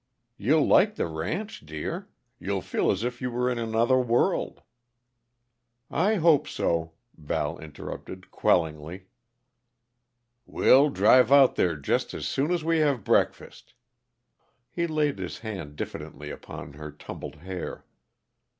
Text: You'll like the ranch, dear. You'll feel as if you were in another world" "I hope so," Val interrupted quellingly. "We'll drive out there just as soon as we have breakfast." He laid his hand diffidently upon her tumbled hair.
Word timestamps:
You'll 0.35 0.65
like 0.65 0.95
the 0.95 1.05
ranch, 1.05 1.59
dear. 1.63 2.09
You'll 2.39 2.63
feel 2.63 2.89
as 2.89 3.03
if 3.03 3.21
you 3.21 3.29
were 3.29 3.51
in 3.51 3.59
another 3.59 3.99
world" 3.99 4.61
"I 6.07 6.15
hope 6.15 6.47
so," 6.47 6.93
Val 7.15 7.59
interrupted 7.59 8.31
quellingly. 8.31 9.03
"We'll 10.47 10.89
drive 10.89 11.31
out 11.31 11.53
there 11.53 11.75
just 11.77 12.15
as 12.15 12.27
soon 12.27 12.49
as 12.49 12.63
we 12.63 12.79
have 12.79 13.03
breakfast." 13.03 13.75
He 14.71 14.87
laid 14.87 15.19
his 15.19 15.37
hand 15.45 15.75
diffidently 15.75 16.31
upon 16.31 16.73
her 16.73 16.89
tumbled 16.91 17.35
hair. 17.35 17.85